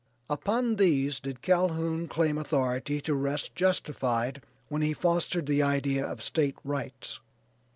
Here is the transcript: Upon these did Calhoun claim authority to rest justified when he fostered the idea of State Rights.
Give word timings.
Upon 0.31 0.77
these 0.77 1.19
did 1.19 1.43
Calhoun 1.43 2.07
claim 2.07 2.39
authority 2.39 3.01
to 3.01 3.13
rest 3.13 3.53
justified 3.53 4.41
when 4.67 4.81
he 4.81 4.93
fostered 4.93 5.45
the 5.45 5.61
idea 5.61 6.03
of 6.03 6.23
State 6.23 6.55
Rights. 6.63 7.19